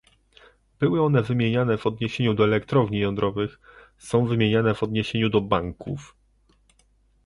Były 0.79 1.01
one 1.01 1.21
wymieniane 1.23 1.77
w 1.77 1.87
odniesieniu 1.87 2.33
do 2.33 2.43
elektrowni 2.43 2.99
jądrowych, 2.99 3.59
są 3.97 4.25
wymieniane 4.25 4.73
w 4.75 4.83
odniesieniu 4.83 5.29
do 5.29 5.41
banków 5.41 6.15